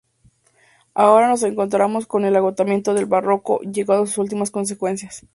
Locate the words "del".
2.95-3.05